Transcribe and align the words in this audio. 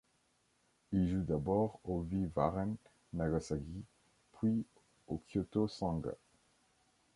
Il 0.93 1.07
joue 1.07 1.21
d'abord 1.21 1.79
au 1.83 2.01
V-Varen 2.01 2.75
Nagasaki 3.13 3.83
puis 4.33 4.65
au 5.07 5.21
Kyoto 5.31 5.67
Sanga. 5.67 6.13